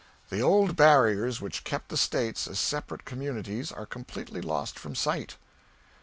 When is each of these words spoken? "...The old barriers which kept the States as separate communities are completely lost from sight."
"...The 0.31 0.41
old 0.41 0.75
barriers 0.75 1.41
which 1.41 1.63
kept 1.63 1.89
the 1.89 1.95
States 1.95 2.47
as 2.47 2.59
separate 2.59 3.05
communities 3.05 3.71
are 3.71 3.85
completely 3.85 4.41
lost 4.41 4.79
from 4.79 4.95
sight." 4.95 5.35